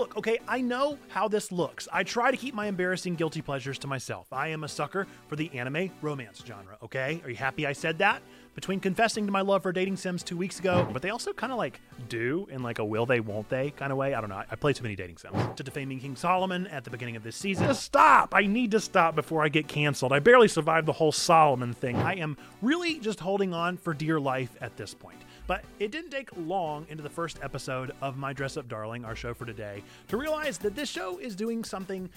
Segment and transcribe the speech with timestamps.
[0.00, 1.86] look, okay, I know how this looks.
[1.92, 4.32] I try to keep my embarrassing guilty pleasures to myself.
[4.32, 7.20] I am a sucker for the anime romance genre, okay?
[7.22, 8.22] Are you happy I said that?
[8.54, 11.52] Between confessing to my love for dating sims two weeks ago, but they also kind
[11.52, 14.14] of like do in like a will they, won't they kind of way.
[14.14, 14.42] I don't know.
[14.50, 15.36] I, play too many dating sims.
[15.56, 17.66] To defaming King Solomon at the beginning of this season.
[17.66, 18.34] Just stop!
[18.34, 20.12] I need to stop before I get canceled.
[20.12, 21.96] I barely survived the whole Solomon thing.
[21.96, 25.18] I am really just holding on for dear life at this point.
[25.50, 29.16] But it didn't take long into the first episode of My Dress Up Darling, our
[29.16, 32.08] show for today, to realize that this show is doing something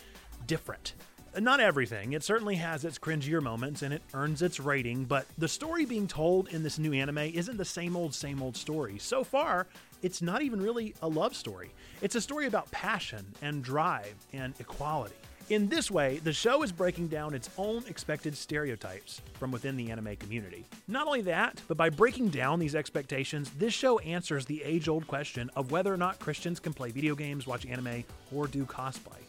[0.46, 0.94] different.
[1.40, 2.14] Not everything.
[2.14, 6.06] It certainly has its cringier moments and it earns its rating, but the story being
[6.06, 9.00] told in this new anime isn't the same old, same old story.
[9.00, 9.66] So far,
[10.04, 11.72] it's not even really a love story.
[12.04, 15.16] It's a story about passion and drive and equality.
[15.50, 19.92] In this way, the show is breaking down its own expected stereotypes from within the
[19.92, 20.64] anime community.
[20.88, 25.06] Not only that, but by breaking down these expectations, this show answers the age old
[25.06, 29.20] question of whether or not Christians can play video games, watch anime, or do cosplay.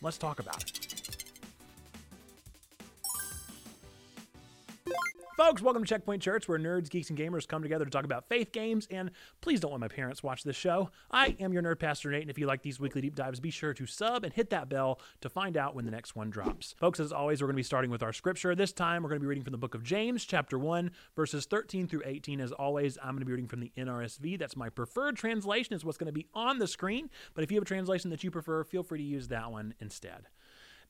[0.00, 0.97] Let's talk about it.
[5.38, 8.28] Folks, welcome to Checkpoint Church, where nerds, geeks, and gamers come together to talk about
[8.28, 8.88] faith games.
[8.90, 10.90] And please don't let my parents watch this show.
[11.12, 13.50] I am your nerd pastor Nate, and if you like these weekly deep dives, be
[13.52, 16.74] sure to sub and hit that bell to find out when the next one drops.
[16.80, 18.56] Folks, as always, we're going to be starting with our scripture.
[18.56, 21.46] This time, we're going to be reading from the book of James, chapter 1, verses
[21.46, 22.40] 13 through 18.
[22.40, 24.40] As always, I'm going to be reading from the NRSV.
[24.40, 27.10] That's my preferred translation, is what's going to be on the screen.
[27.34, 29.74] But if you have a translation that you prefer, feel free to use that one
[29.78, 30.26] instead.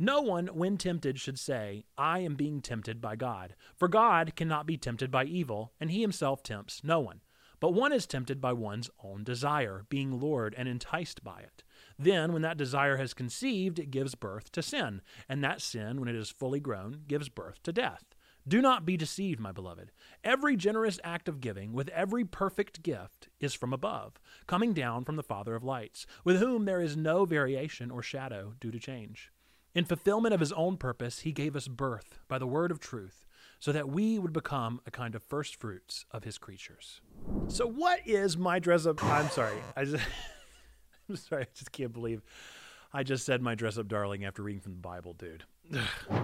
[0.00, 3.56] No one, when tempted, should say, I am being tempted by God.
[3.76, 7.20] For God cannot be tempted by evil, and he himself tempts no one.
[7.58, 11.64] But one is tempted by one's own desire, being lured and enticed by it.
[11.98, 16.08] Then, when that desire has conceived, it gives birth to sin, and that sin, when
[16.08, 18.04] it is fully grown, gives birth to death.
[18.46, 19.90] Do not be deceived, my beloved.
[20.22, 25.16] Every generous act of giving, with every perfect gift, is from above, coming down from
[25.16, 29.32] the Father of lights, with whom there is no variation or shadow due to change.
[29.74, 33.26] In fulfillment of his own purpose, he gave us birth by the word of truth,
[33.60, 37.00] so that we would become a kind of first fruits of his creatures.
[37.48, 39.02] So, what is my dress up?
[39.04, 39.58] I'm sorry.
[39.76, 40.04] I just,
[41.08, 41.42] I'm sorry.
[41.42, 42.22] I just can't believe
[42.92, 45.44] I just said my dress up darling after reading from the Bible, dude.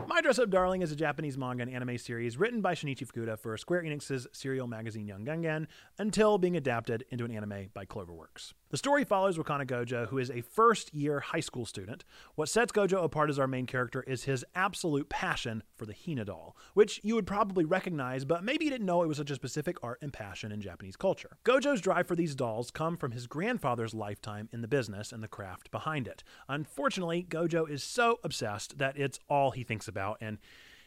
[0.08, 3.38] My Dress Up Darling is a Japanese manga and anime series written by Shinichi Fukuda
[3.38, 5.66] for Square Enix's serial magazine Young Gangan
[5.98, 8.54] until being adapted into an anime by Cloverworks.
[8.74, 12.04] The story follows Wakana Gojo, who is a first year high school student.
[12.34, 16.24] What sets Gojo apart as our main character is his absolute passion for the Hina
[16.24, 19.36] doll, which you would probably recognize, but maybe you didn't know it was such a
[19.36, 21.36] specific art and passion in Japanese culture.
[21.44, 25.28] Gojo's drive for these dolls come from his grandfather's lifetime in the business and the
[25.28, 26.24] craft behind it.
[26.48, 30.38] Unfortunately, Gojo is so obsessed that it's all he thinks about, and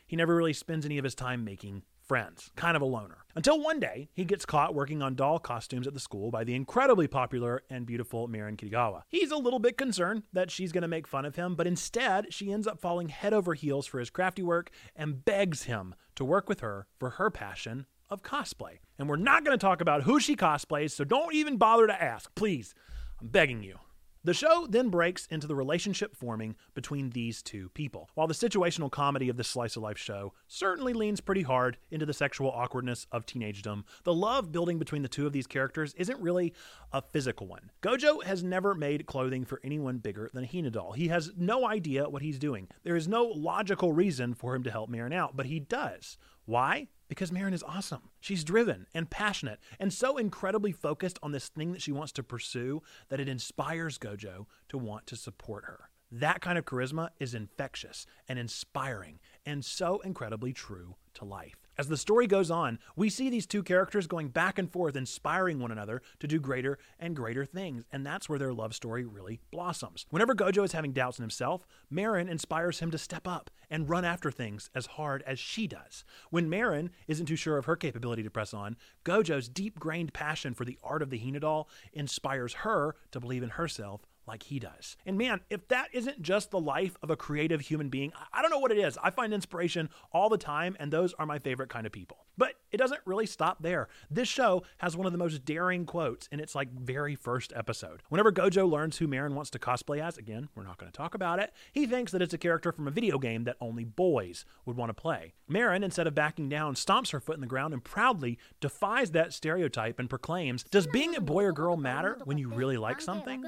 [0.06, 2.52] he never really spends any of his time making friends.
[2.56, 3.18] Kind of a loner.
[3.36, 6.56] Until one day, he gets caught working on doll costumes at the school by the
[6.56, 9.04] incredibly popular and beautiful Marin Kitagawa.
[9.10, 12.34] He's a little bit concerned that she's going to make fun of him, but instead,
[12.34, 16.26] she ends up falling head over heels for his crafty work and begs him to
[16.26, 18.80] work with her for her passion of cosplay.
[18.98, 22.02] And we're not going to talk about who she cosplays, so don't even bother to
[22.02, 22.74] ask, please.
[23.22, 23.80] I'm begging you.
[24.28, 28.10] The show then breaks into the relationship forming between these two people.
[28.14, 32.06] While the situational comedy of this slice of life show certainly leans pretty hard into
[32.06, 36.20] the sexual awkwardness of teenagedom, the love building between the two of these characters isn't
[36.20, 36.54] really
[36.92, 37.72] a physical one.
[37.82, 40.92] Gojo has never made clothing for anyone bigger than a Hina doll.
[40.92, 42.68] He has no idea what he's doing.
[42.84, 46.18] There is no logical reason for him to help Marin out, but he does.
[46.44, 46.90] Why?
[47.08, 48.10] Because Marin is awesome.
[48.20, 52.24] She's driven and passionate and so incredibly focused on this thing that she wants to
[52.24, 55.90] pursue that it inspires Gojo to want to support her.
[56.12, 61.56] That kind of charisma is infectious and inspiring and so incredibly true to life.
[61.78, 65.60] As the story goes on, we see these two characters going back and forth, inspiring
[65.60, 69.42] one another to do greater and greater things, and that's where their love story really
[69.52, 70.06] blossoms.
[70.10, 74.06] Whenever Gojo is having doubts in himself, Marin inspires him to step up and run
[74.06, 76.06] after things as hard as she does.
[76.30, 80.54] When Marin isn't too sure of her capability to press on, Gojo's deep grained passion
[80.54, 84.60] for the art of the Hina doll inspires her to believe in herself like he
[84.60, 84.98] does.
[85.06, 88.52] And man, if that isn't just the life of a creative human being, I don't
[88.52, 88.98] know what it is.
[89.02, 92.26] I find inspiration all the time, and those are my favorite kind of people.
[92.38, 93.88] But it doesn't really stop there.
[94.12, 98.04] This show has one of the most daring quotes in its like very first episode.
[98.10, 101.16] Whenever Gojo learns who Marin wants to cosplay as, again, we're not going to talk
[101.16, 104.46] about it, he thinks that it's a character from a video game that only boys
[104.66, 105.34] would want to play.
[105.48, 109.34] Marin, instead of backing down, stomps her foot in the ground and proudly defies that
[109.34, 113.44] stereotype and proclaims, Does being a boy or girl matter when you really like something?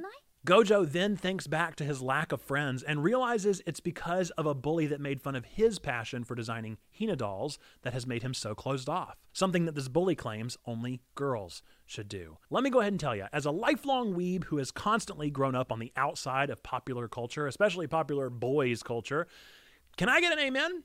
[0.48, 4.54] Gojo then thinks back to his lack of friends and realizes it's because of a
[4.54, 8.34] bully that made fun of his passion for designing Hina dolls that has made him
[8.34, 9.18] so closed off.
[9.34, 12.38] Something that this bully claims only girls should do.
[12.50, 15.56] Let me go ahead and tell you, as a lifelong weeb who has constantly grown
[15.56, 19.28] up on the outside of popular culture, especially popular boys culture,
[19.98, 20.84] can I get an amen?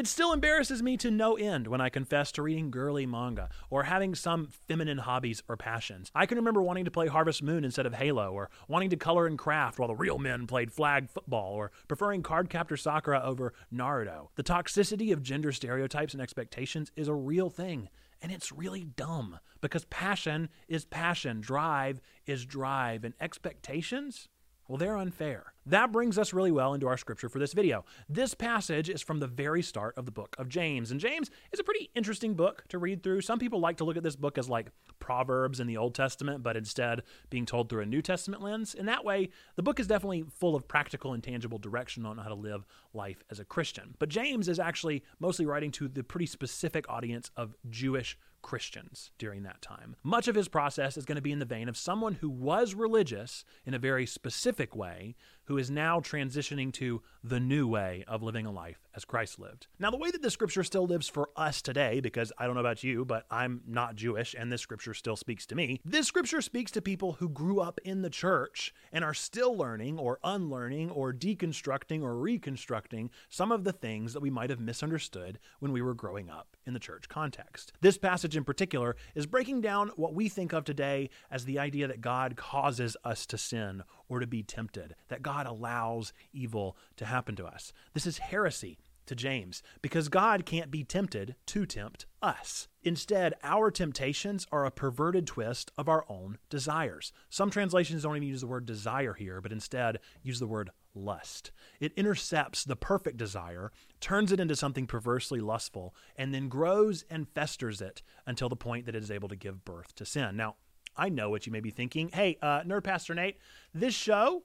[0.00, 3.82] It still embarrasses me to no end when I confess to reading girly manga or
[3.82, 6.10] having some feminine hobbies or passions.
[6.14, 9.26] I can remember wanting to play Harvest Moon instead of Halo, or wanting to color
[9.26, 14.28] and craft while the real men played flag football, or preferring Cardcaptor Sakura over Naruto.
[14.36, 17.90] The toxicity of gender stereotypes and expectations is a real thing,
[18.22, 24.30] and it's really dumb because passion is passion, drive is drive, and expectations,
[24.70, 25.52] well, they're unfair.
[25.66, 27.84] That brings us really well into our scripture for this video.
[28.08, 31.58] This passage is from the very start of the book of James, and James is
[31.58, 33.22] a pretty interesting book to read through.
[33.22, 34.70] Some people like to look at this book as like
[35.00, 38.74] Proverbs in the Old Testament, but instead being told through a New Testament lens.
[38.74, 42.28] In that way, the book is definitely full of practical and tangible direction on how
[42.28, 42.64] to live
[42.94, 43.96] life as a Christian.
[43.98, 49.42] But James is actually mostly writing to the pretty specific audience of Jewish Christians during
[49.42, 49.96] that time.
[50.02, 52.74] Much of his process is going to be in the vein of someone who was
[52.74, 55.16] religious in a very specific way,
[55.50, 59.66] who is now transitioning to the new way of living a life as Christ lived.
[59.80, 62.60] Now, the way that the scripture still lives for us today, because I don't know
[62.60, 66.40] about you, but I'm not Jewish and this scripture still speaks to me, this scripture
[66.40, 70.88] speaks to people who grew up in the church and are still learning or unlearning
[70.88, 75.82] or deconstructing or reconstructing some of the things that we might have misunderstood when we
[75.82, 77.72] were growing up in the church context.
[77.80, 81.88] This passage in particular is breaking down what we think of today as the idea
[81.88, 87.06] that God causes us to sin or to be tempted, that God allows evil to
[87.06, 87.72] happen to us.
[87.94, 92.68] This is heresy to James because God can't be tempted to tempt us.
[92.82, 97.12] Instead, our temptations are a perverted twist of our own desires.
[97.28, 101.50] Some translations don't even use the word desire here, but instead use the word lust.
[101.80, 107.28] It intercepts the perfect desire, turns it into something perversely lustful, and then grows and
[107.28, 110.36] festers it until the point that it is able to give birth to sin.
[110.36, 110.56] Now,
[111.00, 112.10] I know what you may be thinking.
[112.12, 113.38] Hey, uh, Nerd Pastor Nate,
[113.72, 114.42] this show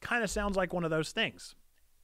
[0.00, 1.56] kind of sounds like one of those things.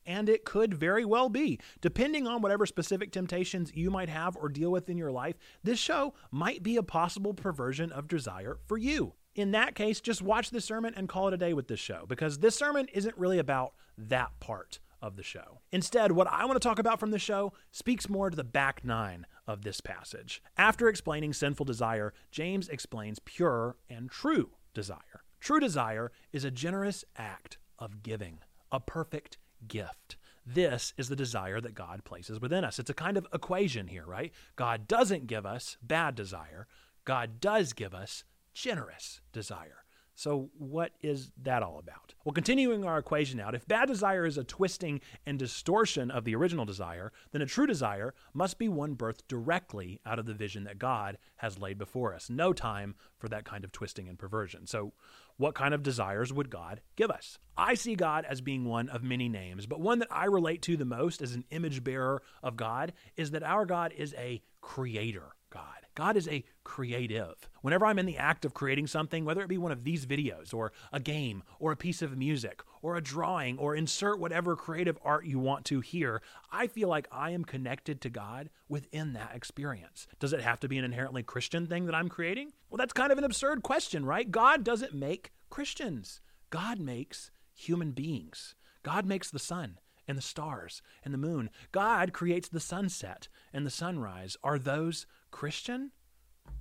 [0.05, 1.61] And it could very well be.
[1.81, 5.79] Depending on whatever specific temptations you might have or deal with in your life, this
[5.79, 9.15] show might be a possible perversion of desire for you.
[9.37, 12.05] In that case, just watch this sermon and call it a day with this show
[12.09, 15.61] because this sermon isn't really about that part of the show.
[15.71, 18.85] Instead, what I want to talk about from the show speaks more to the back
[18.85, 20.43] nine of this passage.
[20.57, 25.23] After explaining sinful desire, James explains pure and true desire.
[25.41, 28.39] True desire is a generous act of giving,
[28.73, 29.39] a perfect
[29.69, 30.17] gift.
[30.47, 32.79] This is the desire that God places within us.
[32.79, 34.33] It's a kind of equation here, right?
[34.57, 36.67] God doesn't give us bad desire,
[37.05, 38.25] God does give us
[38.55, 39.84] generous desire.
[40.15, 42.15] So, what is that all about?
[42.25, 46.37] Well, continuing our equation out, if bad desire is a twisting and distortion of the
[46.37, 50.65] original desire, then a true desire must be one birthed directly out of the vision
[50.65, 52.31] that God has laid before us.
[52.31, 54.67] No time for that kind of twisting and perversion.
[54.69, 54.93] So,
[55.37, 57.39] what kind of desires would God give us?
[57.57, 60.77] I see God as being one of many names, but one that I relate to
[60.77, 65.35] the most as an image bearer of God is that our God is a creator
[65.55, 65.87] God.
[65.95, 67.49] God is a creative.
[67.63, 70.53] Whenever I'm in the act of creating something, whether it be one of these videos
[70.53, 74.99] or a game or a piece of music or a drawing or insert whatever creative
[75.05, 76.21] art you want to here,
[76.51, 80.09] I feel like I am connected to God within that experience.
[80.19, 82.53] Does it have to be an inherently Christian thing that I'm creating?
[82.69, 84.29] Well, that's kind of an absurd question, right?
[84.29, 88.57] God doesn't make Christians, God makes human beings.
[88.83, 91.51] God makes the sun and the stars and the moon.
[91.73, 94.37] God creates the sunset and the sunrise.
[94.43, 95.91] Are those Christian?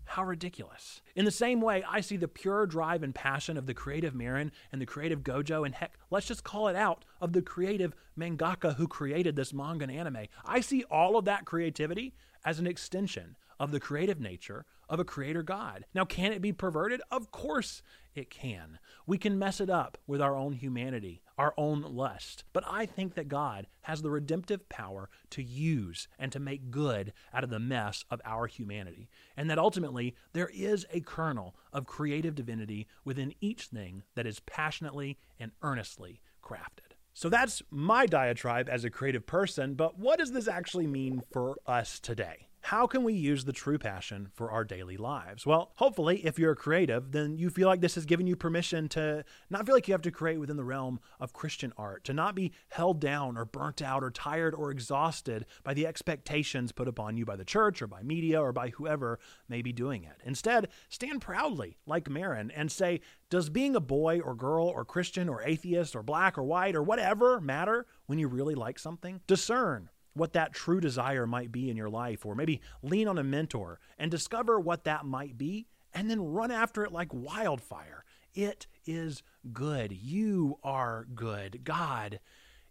[0.06, 1.04] How ridiculous.
[1.16, 4.52] In the same way, I see the pure drive and passion of the creative Marin
[4.72, 8.76] and the creative Gojo, and heck, let's just call it out, of the creative mangaka
[8.76, 10.26] who created this manga and anime.
[10.44, 15.06] I see all of that creativity as an extension of the creative nature of a
[15.06, 15.86] creator God.
[15.96, 17.02] Now, can it be perverted?
[17.10, 17.82] Of course
[18.14, 18.78] it can.
[19.08, 22.44] We can mess it up with our own humanity, our own lust.
[22.52, 27.14] But I think that God has the redemptive power to use and to make good
[27.34, 29.10] out of the mess of our humanity.
[29.38, 34.42] And that ultimately there is a kernel of creative divinity within each thing that is
[34.42, 36.98] passionately and earnestly crafted.
[37.14, 41.56] So that's my diatribe as a creative person, but what does this actually mean for
[41.66, 42.50] us today?
[42.64, 45.46] How can we use the true passion for our daily lives?
[45.46, 49.26] Well, hopefully, if you're creative, then you feel like this has given you permission to
[49.50, 52.36] not feel like you have to create within the realm of Christian art, to not
[52.36, 57.18] be held down or burnt out or tired or exhausted by the expectations put upon
[57.18, 60.22] you by the church or by media or by whoever may be doing it.
[60.24, 65.28] Instead, stand proudly, like Marin, and say, does being a boy or girl or Christian
[65.28, 69.20] or atheist or black or white or whatever matter when you really like something?
[69.28, 73.24] Discern what that true desire might be in your life, or maybe lean on a
[73.24, 78.04] mentor and discover what that might be, and then run after it like wildfire.
[78.34, 79.92] It is good.
[79.92, 81.64] You are good.
[81.64, 82.20] God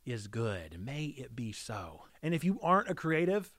[0.05, 0.81] is good.
[0.81, 2.03] May it be so.
[2.23, 3.53] And if you aren't a creative,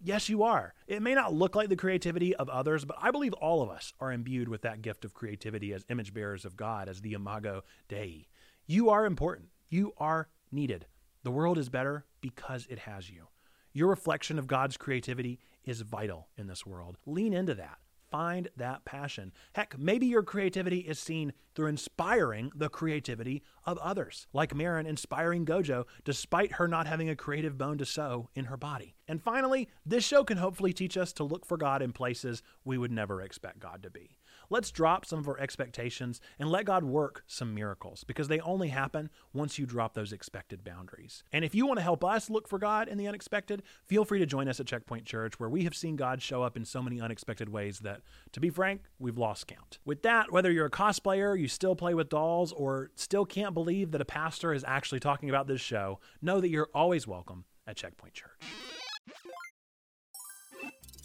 [0.00, 0.74] Yes, you are.
[0.86, 3.92] It may not look like the creativity of others, but I believe all of us
[3.98, 7.64] are imbued with that gift of creativity as image bearers of God, as the Imago
[7.88, 8.28] Dei.
[8.64, 9.48] You are important.
[9.68, 10.86] You are needed.
[11.28, 13.28] The world is better because it has you.
[13.74, 16.96] Your reflection of God's creativity is vital in this world.
[17.04, 17.76] Lean into that.
[18.10, 19.34] Find that passion.
[19.52, 25.44] Heck, maybe your creativity is seen through inspiring the creativity of others, like Marin inspiring
[25.44, 28.94] Gojo despite her not having a creative bone to sew in her body.
[29.06, 32.78] And finally, this show can hopefully teach us to look for God in places we
[32.78, 34.16] would never expect God to be.
[34.50, 38.68] Let's drop some of our expectations and let God work some miracles because they only
[38.68, 41.22] happen once you drop those expected boundaries.
[41.32, 44.18] And if you want to help us look for God in the unexpected, feel free
[44.20, 46.80] to join us at Checkpoint Church where we have seen God show up in so
[46.80, 48.00] many unexpected ways that,
[48.32, 49.78] to be frank, we've lost count.
[49.84, 53.90] With that, whether you're a cosplayer, you still play with dolls, or still can't believe
[53.90, 57.76] that a pastor is actually talking about this show, know that you're always welcome at
[57.76, 58.77] Checkpoint Church.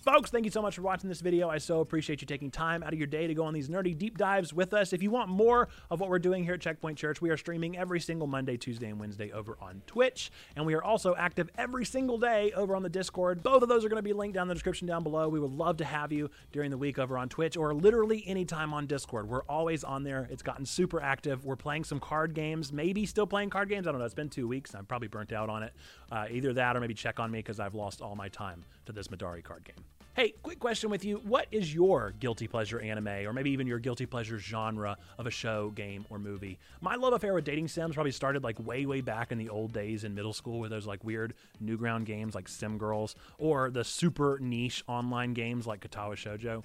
[0.03, 1.47] Folks, thank you so much for watching this video.
[1.47, 3.97] I so appreciate you taking time out of your day to go on these nerdy
[3.97, 4.91] deep dives with us.
[4.91, 7.77] If you want more of what we're doing here at Checkpoint Church, we are streaming
[7.77, 10.29] every single Monday, Tuesday, and Wednesday over on Twitch.
[10.57, 13.43] And we are also active every single day over on the Discord.
[13.43, 15.29] Both of those are going to be linked down in the description down below.
[15.29, 18.73] We would love to have you during the week over on Twitch or literally anytime
[18.73, 19.29] on Discord.
[19.29, 20.27] We're always on there.
[20.29, 21.45] It's gotten super active.
[21.45, 23.87] We're playing some card games, maybe still playing card games.
[23.87, 24.05] I don't know.
[24.05, 24.75] It's been two weeks.
[24.75, 25.71] I'm probably burnt out on it.
[26.11, 28.91] Uh, either that or maybe check on me because I've lost all my time to
[28.91, 29.85] this Madari card game.
[30.15, 31.17] Hey, quick question with you.
[31.23, 35.31] What is your guilty pleasure anime, or maybe even your guilty pleasure genre of a
[35.31, 36.59] show, game, or movie?
[36.81, 39.73] My love affair with dating sims probably started like way, way back in the old
[39.73, 43.83] days in middle school with those like weird Newground games like Sim Girls, or the
[43.83, 46.61] super niche online games like Katawa Shoujo.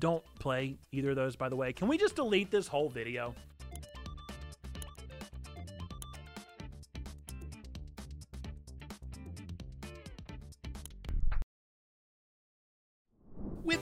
[0.00, 1.72] Don't play either of those, by the way.
[1.72, 3.36] Can we just delete this whole video?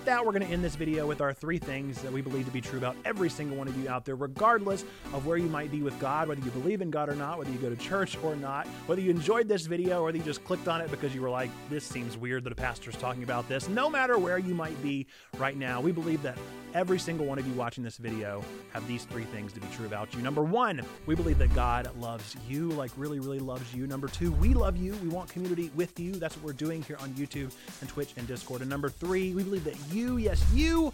[0.05, 2.45] With that, we're going to end this video with our three things that we believe
[2.45, 4.85] to be true about every single one of you out there, regardless
[5.15, 7.51] of where you might be with God, whether you believe in God or not, whether
[7.51, 10.45] you go to church or not, whether you enjoyed this video or whether you just
[10.45, 13.49] clicked on it because you were like, this seems weird that a pastor's talking about
[13.49, 13.67] this.
[13.67, 15.07] No matter where you might be
[15.39, 16.37] right now, we believe that
[16.75, 19.87] every single one of you watching this video have these three things to be true
[19.87, 20.21] about you.
[20.21, 23.87] Number one, we believe that God loves you, like really, really loves you.
[23.87, 24.95] Number two, we love you.
[24.97, 26.13] We want community with you.
[26.13, 28.61] That's what we're doing here on YouTube and Twitch and Discord.
[28.61, 30.93] And number three, we believe that you, yes, you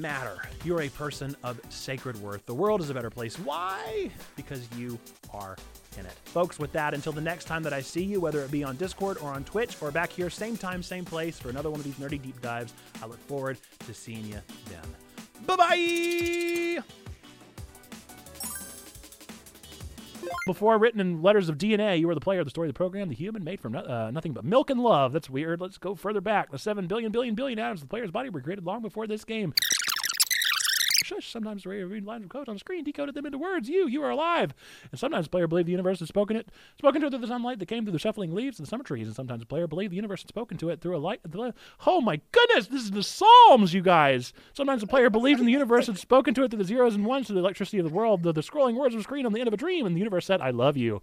[0.00, 0.36] matter.
[0.64, 2.44] You're a person of sacred worth.
[2.46, 3.38] The world is a better place.
[3.38, 4.10] Why?
[4.36, 4.98] Because you
[5.32, 5.56] are
[5.98, 6.12] in it.
[6.24, 8.76] Folks, with that, until the next time that I see you, whether it be on
[8.76, 11.84] Discord or on Twitch or back here, same time, same place for another one of
[11.84, 15.46] these nerdy deep dives, I look forward to seeing you then.
[15.46, 16.82] Bye bye!
[20.46, 23.08] Before written in letters of DNA, you were the player the story of the program,
[23.08, 25.12] the human made from no, uh, nothing but milk and love.
[25.12, 25.60] That's weird.
[25.60, 26.50] Let's go further back.
[26.50, 29.24] The 7 billion, billion, billion atoms of the player's body were created long before this
[29.24, 29.54] game.
[31.04, 31.30] Shush.
[31.30, 33.68] Sometimes the radio read lines of code on the screen, decoded them into words.
[33.68, 34.54] You, you are alive.
[34.90, 37.26] And sometimes the player believed the universe had spoken it, spoken to it through the
[37.26, 39.06] sunlight that came through the shuffling leaves of the summer trees.
[39.06, 41.20] And sometimes the player believed the universe had spoken to it through a light.
[41.86, 44.32] Oh my goodness, this is the Psalms, you guys.
[44.52, 47.04] Sometimes the player believed in the universe had spoken to it through the zeros and
[47.04, 49.32] ones, through the electricity of the world, the, the scrolling words of the screen on
[49.32, 49.86] the end of a dream.
[49.86, 50.92] And the universe said, I love you.